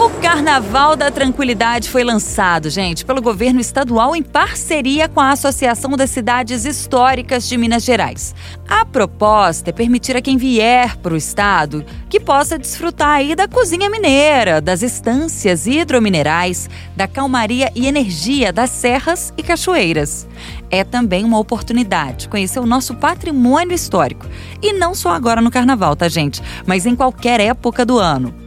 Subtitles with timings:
[0.00, 5.90] O Carnaval da Tranquilidade foi lançado, gente, pelo governo estadual em parceria com a Associação
[5.90, 8.34] das Cidades Históricas de Minas Gerais.
[8.66, 13.46] A proposta é permitir a quem vier para o estado que possa desfrutar aí da
[13.46, 20.26] cozinha mineira, das estâncias hidrominerais, da calmaria e energia das serras e cachoeiras.
[20.70, 24.26] É também uma oportunidade conhecer o nosso patrimônio histórico.
[24.62, 26.40] E não só agora no carnaval, tá, gente?
[26.64, 28.39] Mas em qualquer época do ano.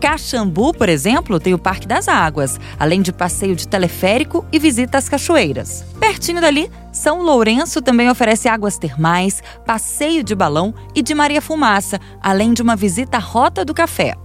[0.00, 4.96] Caxambu, por exemplo, tem o Parque das Águas, além de passeio de teleférico e visita
[4.96, 5.84] às cachoeiras.
[6.00, 12.00] Pertinho dali, São Lourenço também oferece águas termais, passeio de balão e de Maria Fumaça,
[12.22, 14.16] além de uma visita à Rota do Café.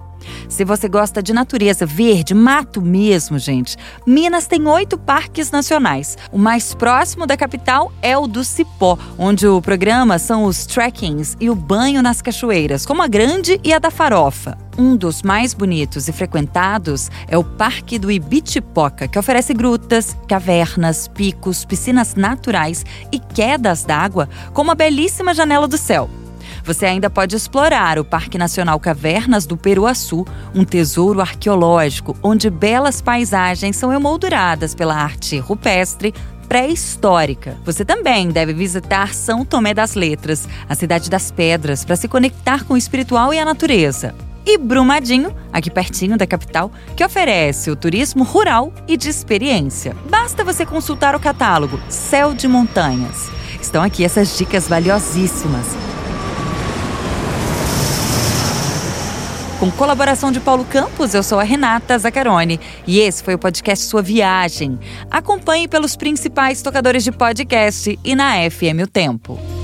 [0.47, 6.17] Se você gosta de natureza verde, mato mesmo, gente, Minas tem oito parques nacionais.
[6.31, 11.35] O mais próximo da capital é o do Cipó, onde o programa são os trekkings
[11.39, 14.57] e o banho nas cachoeiras, como a Grande e a da Farofa.
[14.77, 21.07] Um dos mais bonitos e frequentados é o Parque do Ibitipoca, que oferece grutas, cavernas,
[21.07, 26.09] picos, piscinas naturais e quedas d'água com uma belíssima janela do céu.
[26.65, 33.01] Você ainda pode explorar o Parque Nacional Cavernas do Peruaçu, um tesouro arqueológico onde belas
[33.01, 36.11] paisagens são emolduradas pela arte rupestre
[36.47, 37.55] pré-histórica.
[37.63, 42.63] Você também deve visitar São Tomé das Letras, a cidade das pedras, para se conectar
[42.63, 44.15] com o espiritual e a natureza.
[44.43, 49.95] E Brumadinho, aqui pertinho da capital, que oferece o turismo rural e de experiência.
[50.09, 53.29] Basta você consultar o catálogo Céu de Montanhas.
[53.59, 55.74] Estão aqui essas dicas valiosíssimas.
[59.59, 63.85] Com colaboração de Paulo Campos, eu sou a Renata Zacarone e esse foi o podcast
[63.85, 64.77] Sua Viagem.
[65.09, 69.54] Acompanhe pelos principais tocadores de podcast e na FM O Tempo.